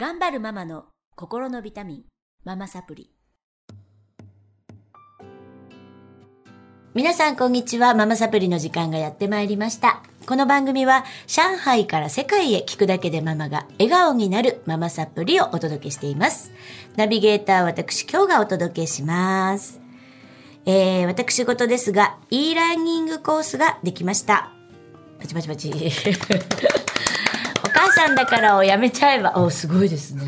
[0.00, 0.84] 頑張るママの
[1.16, 2.02] 心のビタミン、
[2.44, 3.10] ママサプリ。
[6.94, 7.94] 皆さんこんにちは。
[7.94, 10.04] ママサプリの時間がやってまいりました。
[10.24, 16.52] この番組は上海から世界へ聞くだけでママが笑顔になるママサプリをお届けしています。
[16.94, 19.80] ナビゲーター私今日がお届けします。
[20.64, 24.52] えー、私事ですが、e ラーニングコースができました。
[25.18, 25.72] パチパチパチ。
[27.78, 30.24] お母さんだからをやめちゃえば、お、すごいですね。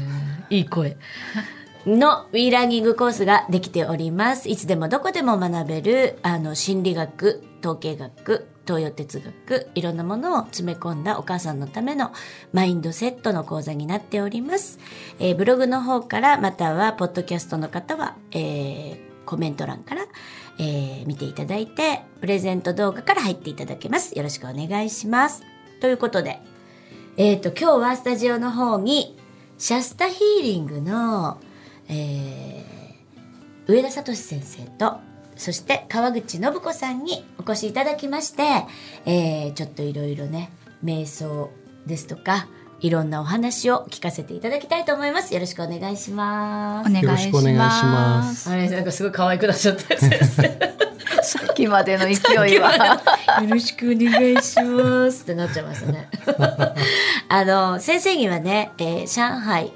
[0.50, 0.96] いい声。
[1.84, 4.48] の e ラーニングコースができております。
[4.48, 12.12] いつでもどこでも学べる、あの、心理学、統計学、東洋哲学、いろんなものを詰め込んだお母さんのための
[12.52, 14.78] マインドセットの講座になっております。
[15.18, 20.02] えーブログの方から、または、ポッドキャストの方は、えーコメント欄から、
[20.58, 24.16] えー見ていただいて、プレゼント動画から入っていただけます。
[24.16, 25.42] よろしくお願いします。
[25.80, 26.40] ということで、
[27.22, 29.14] えっ、と、今日はスタジオの方に、
[29.58, 31.38] シャスタヒーリングの、
[31.86, 35.00] えー上田聡先生と、
[35.36, 38.42] そして川口信子さんにお越しいただきまして、
[39.04, 40.50] えーちょっといろいろね、
[40.82, 41.50] 瞑想
[41.84, 42.48] ですとか、
[42.80, 45.34] いろんなお話を聞かせていただきたいと思います。
[45.34, 46.90] よろしくお願いします。
[46.90, 48.50] お願いしまますす。
[48.50, 50.80] あれ、なんかすごい可愛くなっちゃったよ先生。
[51.22, 52.12] さっきまでの勢
[52.54, 53.02] いは。
[53.42, 56.08] よろしくお願いしますってなっちゃいましたね。
[57.28, 59.72] あの、先生にはね、えー上海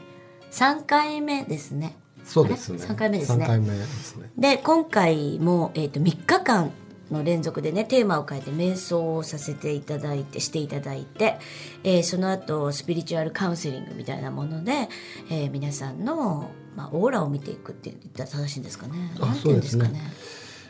[0.50, 1.96] 3回目ですね。
[2.24, 2.78] そうですね。
[2.78, 4.30] 三回目ですね三回目ですね。
[4.38, 6.72] で、今回も、えっ、と、3日間
[7.10, 11.38] の連続でね、テーマを変えて瞑想をさせていただいて、していただいて、
[11.82, 14.88] えーその後、スピリチュアルカウンセリングみたいなもので、
[15.30, 19.12] えー皆さんの、まあ、オーラを見ていくって言ったら正しいんですかね。
[19.20, 20.00] あなんて言うんですかね。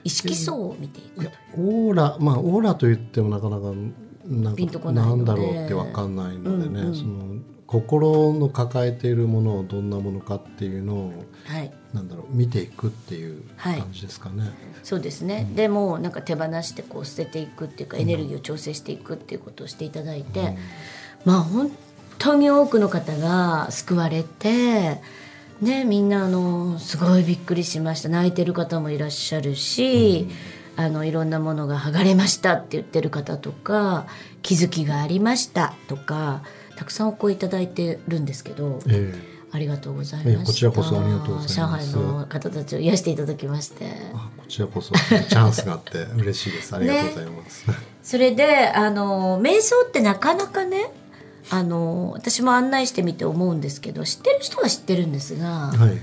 [0.03, 3.73] 意識層を見ていくいや、オーラ、まあ、オーラと言ってもなかなか。
[4.27, 7.54] なんなんだろうってわかんないのでね、うんうんその。
[7.67, 11.13] 心の抱えているものをどんなものかっていうのを。
[11.47, 11.73] はい。
[11.95, 14.51] なんだろう、見ていくっていうはい感じですかね。
[14.83, 20.57] そうですね、でもうなんか手放してこう捨てていくっていうかエネルギーを調整していくっていうことをしていただいて、
[21.25, 21.71] まあ本
[22.19, 25.01] 当に多くの方が救われて
[25.61, 30.29] ねみんなあのすごいびっくりしました泣いてる方もいらっしゃるし、
[30.77, 34.07] あのいろんなものが剥がれましたって言ってる方とか
[34.43, 36.43] 気づきがありましたとか
[36.77, 38.81] たくさんお声いただいてるんですけど。
[38.89, 39.15] え
[39.55, 40.47] ありがとうございええました。
[40.47, 43.85] こちらこそありがとうございます上海の方たちを癒していただきまして。
[44.37, 46.75] こちらこそ、チャンスがあって、嬉しいです。
[46.75, 47.65] ありがとうございます。
[48.03, 50.91] それであの瞑想ってなかなかね
[51.51, 55.99] あの私も案内してみて思うんですけど知ってる人は知ってるんですが、はい。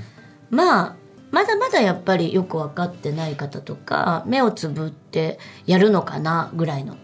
[0.50, 0.96] まあ
[1.32, 6.96] まだまだやっぱりよく分かってない方とか目をつぶってやるのかなぐらいの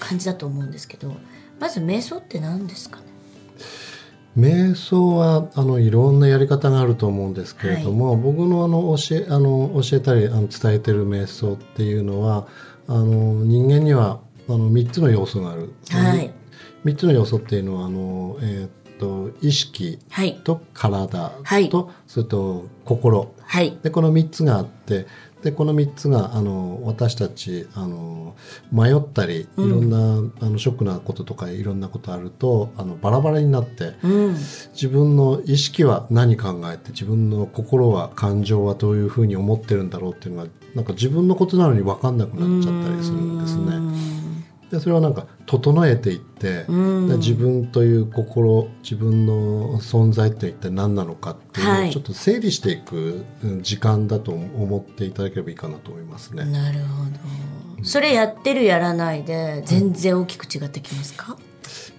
[0.00, 1.14] 感じだと思うんですけど
[1.60, 3.04] まず瞑想って何ですかね？
[4.36, 12.48] 瞑想はあのいろんなやり方があると思うんですけれども、僕のあの教えあの教えたりあの伝えてる瞑想っていうのは
[12.88, 16.32] あの人間にはあの3つの要素がある、はい。
[16.84, 20.40] 3つの要素っていうのはあの、えーっと意識はい。
[20.44, 21.70] と体と、はい。
[22.06, 23.34] それと心。
[23.40, 23.78] はい。
[23.82, 25.06] でこの3つがあって
[25.44, 28.34] でこの3つがあの私たちあの
[28.72, 34.36] 迷ったりいろんな、あのショックなこととかいろんなことあるとあのバラバラになってうん。
[34.72, 44.23] 自分の意識は何考えて自分の心は感情はどういうふうに思ってるんだろうっていうのがなんか自分のことなのに分かんなくなっちゃったりするんですね。
[44.74, 51.88] でそれはなんか整えていって自分という心自分の存在って一体何なのかっていうのはい。
[51.90, 56.44] をちょっと整理していくうん時間だと思っていただければいいかなと思いますね。
[56.44, 57.84] なるほど。
[57.84, 61.36] それやってるやらないで全然大きく違ってきますか、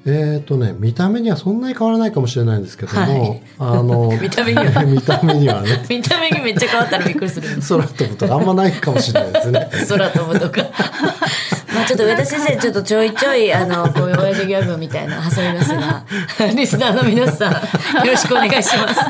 [0.08, 3.42] えっ、とね見た目にはそんなに変わらないかもしれないんですけども、はい。
[3.58, 4.84] あの 見た目には。
[4.86, 5.84] 見た目にはね。
[5.90, 7.50] 見た目にめっちゃ変わったらびっくりする。
[7.68, 9.70] 空飛ぶとかあんまないかもしれないですね。
[9.90, 10.62] 空飛ぶとか。
[11.74, 16.06] まあちょっと上田先生ちょっとちょいちょいあのこういう親父ギャグみたいな挟みますが
[16.56, 17.52] リスナーの皆さん
[18.06, 19.02] よろしくお願いします。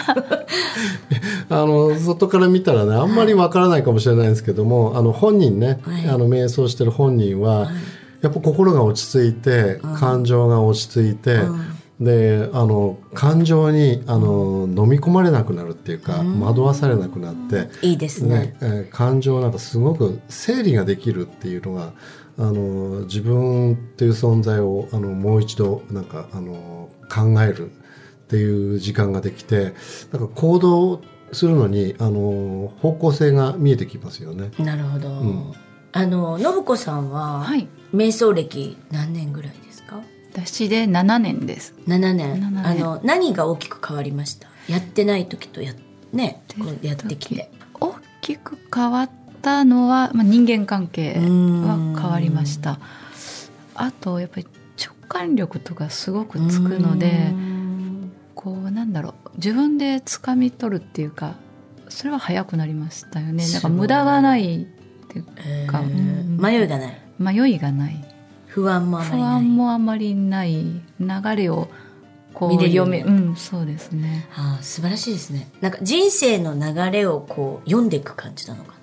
[1.48, 6.10] あの外から見たらねあんまりわからないかもしれないんですけども、あの本人ね、はい。
[6.10, 7.70] あの瞑想してる本人は、
[8.26, 11.42] やっぱ心が落ち着いて、感情が落ち着いて、
[12.00, 18.40] であの感情にあの、飲み込まれなくなるっていうか、惑わされなくなって、いいですね。
[18.40, 21.94] ねえー感情なんかすごく整理ができるっていうのが
[22.40, 27.74] あの自分っていう存在をあのもう一度なんかあの考えるっ
[28.28, 29.74] ていう時間ができて
[30.12, 31.02] なんか行動
[31.32, 34.52] するのにあの方向性が見えてきますよね。
[34.58, 35.56] なるほど、ん
[35.98, 37.70] あの信子さんは、はい。
[37.94, 40.02] 瞑想歴何年ぐらいですか？
[40.34, 41.74] 私で7年です。
[41.88, 42.34] 7年。
[42.34, 42.68] 7年。
[42.68, 44.50] あの何が大きく変わりました？
[44.68, 45.74] やってない時とや
[46.12, 47.50] ねこうやってきて。
[47.80, 49.10] 大きく変わっ
[49.42, 52.78] たのは、まあ、人間関係は変わりました。
[53.74, 54.48] あとやっぱり
[54.78, 59.14] 直感力とかすごくつくのでうんこうなんだろう。
[59.38, 61.36] 自分で掴み取るっていうか
[61.88, 63.48] それは早くなりましたよね。
[63.50, 64.68] なんか無駄がない
[65.20, 65.88] っていうか、えー。
[65.88, 66.38] うん。
[66.40, 67.02] 迷いがない。
[67.20, 68.06] 迷いがない。
[68.48, 69.34] 不安もあま不りない。
[69.36, 71.68] 安もあまりない流れを
[72.34, 74.28] こう読めうんそうですね。
[74.36, 75.50] ああ素晴らしいですね。
[75.62, 78.76] なんか人生の流れをこう読んでいく感じなのか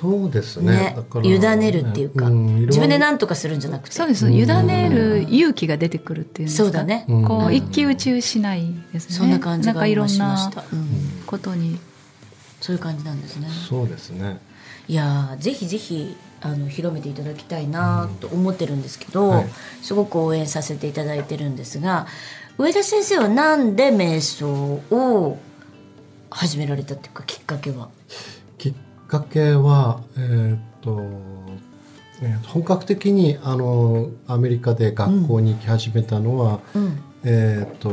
[0.00, 0.72] そうですね。
[0.72, 0.92] ね。
[0.96, 3.94] だから委ねるっていうか、んいろん自分で何とかするんじゃなくて。
[3.94, 4.30] そうです。
[4.30, 7.24] 委ねる勇気が出てくるっていうそうだね、うん。
[7.24, 9.14] こう一喜宇宙しないですね。
[9.14, 10.34] そんな感じがなんかいろ今しまん。
[10.34, 11.78] なした、うんことに。
[12.60, 13.48] そういう感じなんですね。
[13.68, 14.38] そうですね
[14.90, 19.46] いやーぜひぜひあの広めていただきたいなと思ってるんですけど、はい。
[19.82, 22.08] すごく応援させていただいてるんですが
[22.58, 24.48] 上田先生はなんで瞑想
[24.90, 25.38] を
[26.28, 27.88] 始められたっていうかきっかけは？
[28.58, 28.74] きっ
[29.06, 31.00] かけはえーっと
[32.22, 37.00] えー本格的にあのアメリカで学校に行き始めたのは、うん。
[37.22, 37.90] えーっと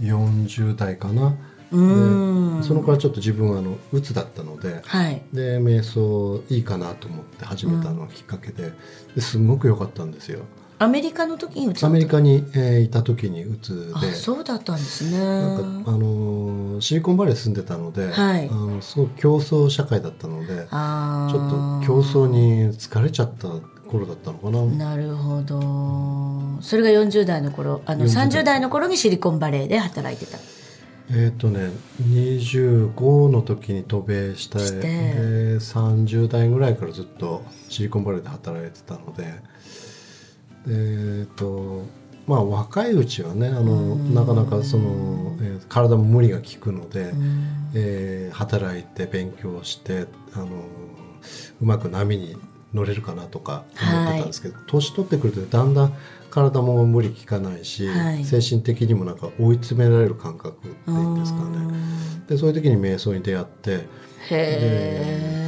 [0.00, 1.36] 40代かな
[1.70, 5.22] そのからちょっと自分はあのうつだったのではい。
[5.32, 8.72] で瞑想いいかなと思って始めたのがきっかけで,、
[9.14, 10.40] ですごく良かったんですよ。
[10.82, 15.18] アメリカの時にうつアメリカに、えーいた時にうつあでそうだったんですね。
[15.18, 18.48] なんかあのーシリコンバレー住んでたので、はい。
[18.50, 23.48] あのすごく競争社会だったのであちょっと競争に疲れちゃった
[23.90, 24.64] 頃だったのかな。
[24.64, 26.62] なるほど。
[26.62, 28.28] それが40代の頃あの40代。
[28.28, 30.38] 30代の頃にシリコンバレーで働いてた
[31.12, 31.70] えっ、とね
[32.02, 34.80] 25の時に渡米してして。
[34.80, 39.24] で30代ぐらいからずっとシリコンバレーで働いてたので。
[39.24, 39.32] で
[40.66, 41.84] えっ、と
[42.26, 47.12] まあ若いうちはねあのなかなかその、えー体も無理が効くので、
[47.74, 50.46] えー働いて勉強してあの
[51.60, 52.36] うまく波に
[52.72, 55.94] 乗れるかなとか思ってたんですけど、年取ってくるとだんだん
[56.30, 58.24] 体も無理効かないし、はい。
[58.24, 61.74] 精神的にもなんか追い詰められる感覚っていうんですかね。
[62.28, 63.86] でそういう時に瞑想に出会って、へえ
[64.30, 65.40] えー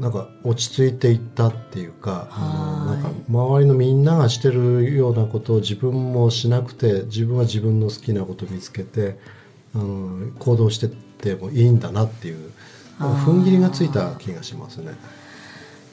[0.00, 9.18] なんか落ち着いていったっていうかあのはいなんか周りのみんながしてるようなことを自分もしなくて自分は自分の好きなことを見つけて
[9.74, 12.52] あの行動してってもいいんだなっていう
[12.98, 14.92] 踏ん切りがついた気がしますね。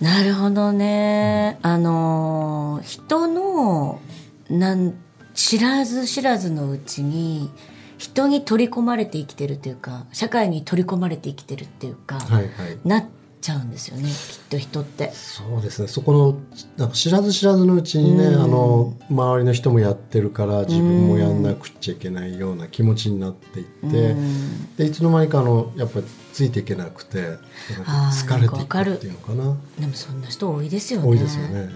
[0.02, 4.02] なるほどね、あのー人の
[4.50, 4.94] なん
[5.34, 7.50] 知らず知らずのうちに
[7.98, 12.50] 人に取り込まれて生きてるっていうか社会に取り込まれて生きてるっていうか、はいはい。
[12.84, 13.06] なっ
[13.44, 14.10] ちゃうんですよねきっ
[14.50, 15.12] と人って。
[15.12, 16.40] そうですねそこの
[16.78, 27.38] なんか知らず知らずのうちにね、うんあの周りの人もやってるから自分もやんなくちゃいけないような気持ちになっていって、うんでいつの間にかあのやっぱりついていけなくて
[27.70, 31.08] 疲れていくっていうのかなでもそんな人多いですよね。
[31.08, 31.70] 多いですよね。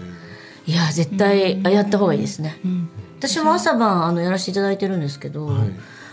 [0.66, 2.58] いや絶対やった方がいいですね。
[2.64, 2.88] うん
[3.18, 5.70] 私も朝晩あのやらせていただいてるんですけど、はい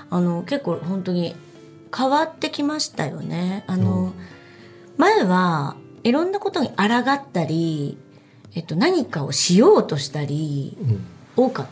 [0.10, 1.36] あの結構本当に
[1.96, 3.64] 変わってきましたよね。
[3.68, 4.14] あの、
[4.98, 7.98] 前はいろんなことに抗ったり、
[8.54, 11.06] えっと、何かをしようとしたりうん
[11.38, 11.68] 多かっ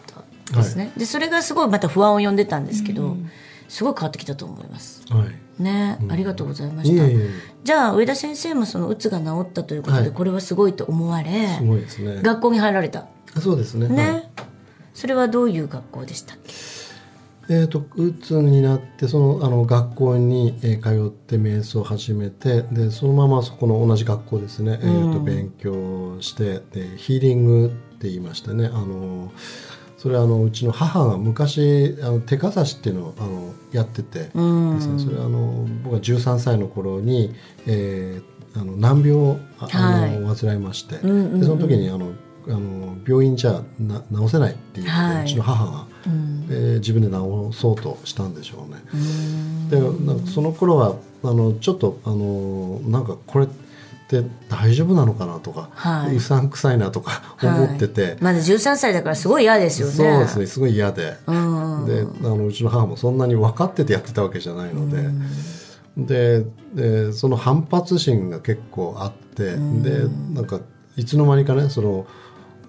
[0.47, 0.91] たですね。
[0.97, 3.15] でそれがすごいまた不安を呼んでたんですけど、
[3.69, 5.03] すごい変わってきたと思います。
[5.09, 7.03] はいね、ありがとうございました。
[7.63, 12.21] じゃあ上田先生もそのうつが治ったということで、はいこれはすごいと思われ、すごいですね。
[12.21, 13.05] 学校に入られた。
[13.35, 13.87] あそうですね。
[13.87, 14.29] ね、はい
[14.93, 16.53] それはどういう学校でしたっけ？
[17.49, 28.67] えー、とうつになってそのあの学校に、えー通って瞑想を始めてでそのままそこの同じ学校ですね、えー、と勉強してでヒーリングって言いましてね。
[28.67, 29.31] あの
[29.97, 37.33] それはあのうちの母が昔あの手かざしっていうのをあのやっててですね、それはあの僕が13歳の頃に、
[37.65, 41.39] えーあの難病をああの、患いまして、んうんうん。
[41.39, 42.11] でその時にあの
[42.47, 45.23] あの病院じゃな治せないっていう、はい。
[45.23, 45.87] うちの母が。
[46.05, 46.47] うん。
[46.47, 48.81] で自分で治そうとしたんでしょうね。
[49.69, 53.47] でなんかその頃はあのちょっとあのなんかこれっ
[54.07, 56.15] て大丈夫なのかなとか、はい。
[56.15, 59.93] うさんくさいなとか思ってて、まだ13歳だからすごい嫌ですよね。
[59.93, 60.45] そうですね。
[60.45, 61.85] すごい嫌で、うん。
[61.85, 65.09] であのうちの母もそんなに分かっててやってたわけじゃないので。
[65.95, 66.43] で
[66.73, 70.59] でその反発心が結構あって、でなんか
[70.97, 72.07] いつの間にかねその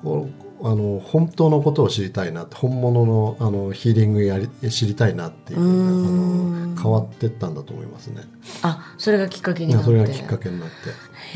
[0.03, 8.23] こうあの本当のことを知りたいなって本物のあのヒーリングやり知りたいなっていう、あの変わってったんだと思いますね。
[8.63, 9.85] あそれがきっかけになって。
[9.85, 10.75] それがきっかけになって。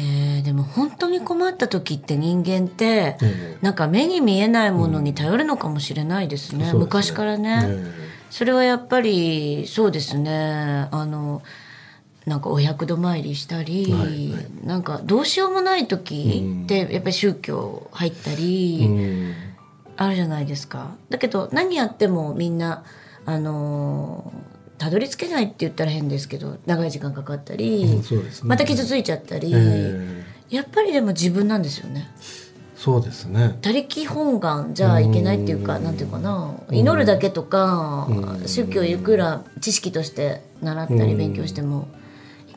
[0.02, 3.58] へえでも本当に困った時って人間って、ええ。
[3.61, 6.78] なんか目に見えないものに頼るのかもしれないですね、そうですね。
[6.80, 7.92] 昔からね、え。
[8.30, 10.88] それはやっぱりそうですね。
[10.90, 11.42] あの
[12.28, 14.66] なんかお百度参りしたり、はいはい。
[14.66, 19.35] なんかどうしようもない時ってやっぱり宗教入ったり、
[19.97, 20.94] あるじゃないですか。
[21.08, 22.85] だけど何やってもみんな
[23.25, 24.32] あの
[24.78, 28.30] たどり着けないって言ったら変ですけど長い時間かかったり、うんね。
[28.44, 32.08] また傷ついちゃったり、えやっぱりでも自分なんですよね。
[32.76, 33.58] そうですね。
[33.61, 36.54] 他力本願じゃいけないっていうかなんていうかな。
[36.70, 38.49] 祈るだけとかうん。
[38.49, 42.07] 宗教いくら知識として習ったり勉強してもい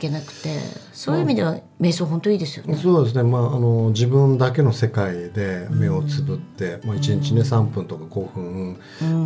[0.01, 0.57] けなくて
[0.91, 2.75] そういう意味では瞑想本当いいですよね。
[2.75, 8.79] そうですね、まあ、あの自分だけの世界で目をつぶって、まあ、1日ね3分とか5分、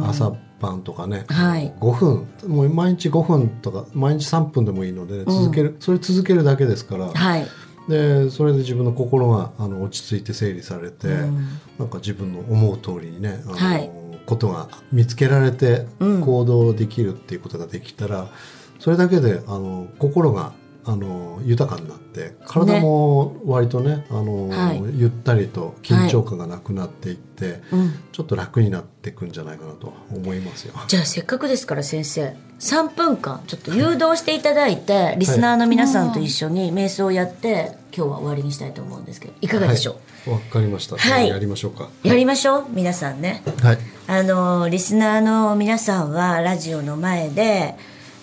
[0.07, 1.73] 朝晩とかね、はい。
[1.79, 2.27] 5分。
[2.47, 7.47] もう毎日5分とか毎日3分でもいいので、続けるそれ続けるだけですから、はい、
[7.89, 11.07] でそれで自分の心があの落ち着いて整理されて、
[11.79, 13.89] なんか自分の思う通りにねあの、はい。
[14.25, 16.21] ことが見つけられてうん。
[16.21, 18.27] 行動できるっていうことができたら、
[18.79, 20.53] それだけであの心が
[20.87, 24.81] あの豊かになって体も割とねあの、はい。
[24.95, 30.73] ゆったりと緊張感がなくなっていって、うん、ちょっと楽になっていくんじゃないかなと思いますよ。
[30.87, 40.39] じゃあせっかくですから先生3分間ちょっと誘導していただいて、リスナーの皆さんと一緒に瞑想をやって今日は終わりにしたいと思うんですけどいかがでしょう、はい。
[40.39, 41.27] わかりました、はい。
[41.27, 41.89] やりましょうか。
[42.03, 42.65] やりましょう？
[42.69, 43.43] 皆さんね。
[43.61, 43.77] はい。
[44.07, 47.75] あのリスナーの皆さんはラジオの前で、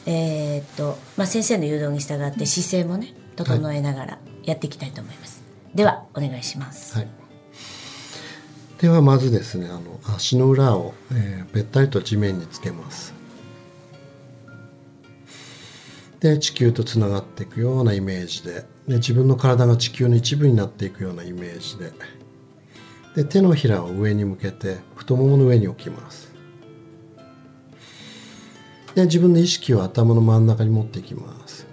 [0.07, 5.43] えーっとまあ、先生の誘導に従って姿勢もね整えながらやっていきたいと思います、
[5.75, 7.09] ではお願いします、はい、
[8.81, 13.15] ではまずですねあの足の裏を、えーべったりと地面につけます。
[16.21, 18.65] で地球とつながっていくようなイメージで。
[18.89, 21.93] で自分の体が地球の一部になっていくようなイメージで。
[23.15, 26.32] で手のひらを上に向けて太ももの上に置きます
[28.95, 31.67] で自分の意識を頭の真ん中に持っていきます。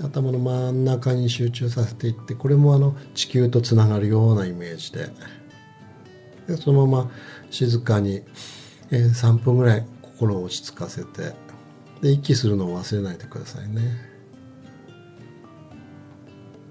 [0.00, 5.08] 頭の真ん中に集中させていってこれもあの地球とつながるようなイメージで。
[6.46, 7.10] でそのまま
[7.50, 8.22] 静かに、
[8.90, 11.34] えー3分ぐらい心を落ち着かせて
[12.02, 14.16] で息するのを忘れないでくださいね。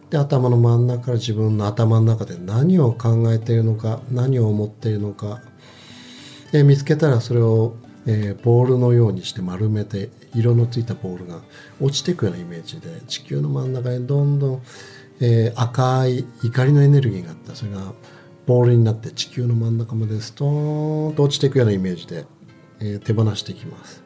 [0.10, 5.42] で頭の真ん中から自分の頭の中で何を考えているのか何を思っているのか、
[6.54, 7.76] えー見つけたらそれを、
[8.08, 11.42] えーボールのようにして丸めて色のついたボールが
[11.82, 14.62] 落ちていくようなイメージで地球の真ん中にどんどん、
[15.22, 17.56] えー赤い怒りのエネルギーがあった。
[17.56, 17.94] それが
[18.46, 22.26] ボールになって地球の真ん中までストーンと落ちていくようなイメージで、
[22.80, 24.04] えー手放していきます。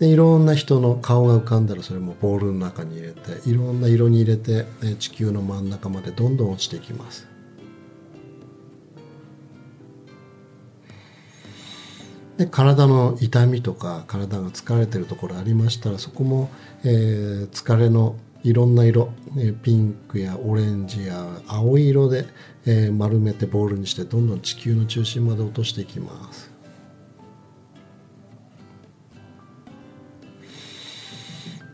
[0.00, 7.29] でいろんな人の顔が浮かんだらそれもボールの中に入れていろんな色に入れて、えー地球の真ん中までどんどん落ちていきます。
[12.40, 16.48] で体の痛みとか体が疲れてるところありましたらそこも、
[16.84, 22.24] えー疲れのいろんな色、えピンクやオレンジや青い色で、
[22.64, 26.50] えー丸めてボールにしてどんどん地球の中心まで落としていきます。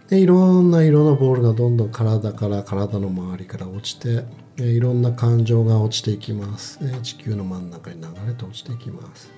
[0.09, 4.25] でいろんな色のボールがどんどん体から体の周りから落ちて、
[4.57, 9.36] えーいろんな感情が落ちていきます、地球の真ん中に流れて落ちていきます。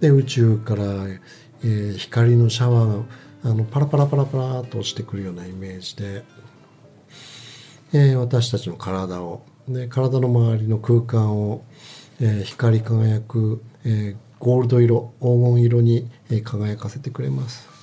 [0.00, 6.24] で宇宙から、えー光のシャワーがあのパラパラパラパラっと落ちてくるようなイメージで、
[7.92, 11.64] えー私たちの体をで体の周りの空間を、
[12.20, 17.77] えー光り輝く、えーゴールド色黄金色に、え輝かせてくれます。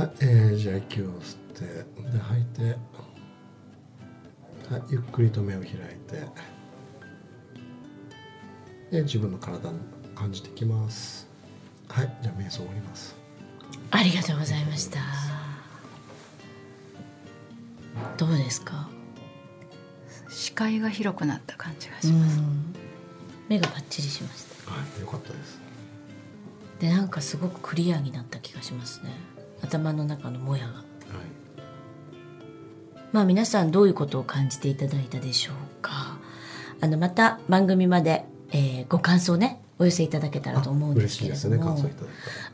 [0.00, 1.64] はい、えーじゃあ息を吸って
[2.10, 2.62] で吐いて、
[4.72, 5.72] はい、ゆっくりと目を開い
[6.08, 6.26] て
[8.90, 9.78] で自分の体に
[10.14, 11.28] 感じていきます。
[11.88, 13.14] はいじゃあ瞑想終わります。
[13.90, 15.00] ありがとうございました。
[18.16, 18.88] どうですか？
[20.30, 22.74] 視界が広くなった感じがしうます、ん。
[23.48, 24.70] 目がパッチリしました。
[24.72, 25.60] はいよかったです。
[26.78, 29.10] でなんかすごくクリアになった気がしますね
[29.62, 30.74] 頭の中のもやが。
[30.74, 30.84] はい。
[33.12, 36.18] まあ皆さんどういうことを感じていただいたでしょうか。
[36.80, 41.74] あのまた番組まで、えーご感想ねお寄せいただけたらと思うんですけれども。
[41.74, 41.94] ね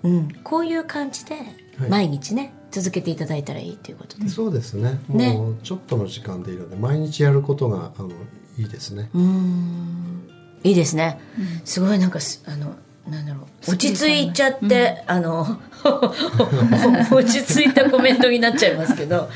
[0.04, 1.34] うん、こういう感じで
[1.78, 1.90] はい。
[1.90, 4.25] 毎日ね、続けていただいたらいいということで。
[4.25, 4.98] たそうですね。
[5.08, 5.34] ね。
[5.34, 8.10] もうちょっとの時間でいいので毎日やることがあの
[8.58, 9.10] いいですね。
[9.14, 10.30] うーん。
[10.62, 11.20] いいですね、
[11.64, 12.75] すごいなんかすあの
[13.08, 13.70] なんだろう。
[13.72, 15.46] 落ち着いちゃって、あの
[17.10, 19.28] 落ち着いたコメントになっちゃいますけど。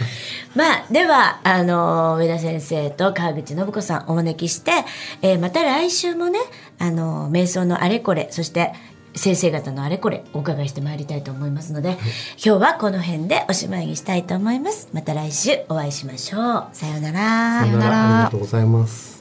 [0.55, 4.73] まあではあの上田先生と川口信子さんお招きして、
[5.23, 6.41] えーまた来週もね
[6.81, 8.73] あの瞑想のあれこれそして
[9.15, 11.99] 先生方のあれこれお伺いしてまいりたいと思いますので
[12.45, 13.87] 今日はこの辺でおしまい。
[13.87, 19.20] にしたいと思いますまた来週お会いしましょうさようならさようならありがとうございます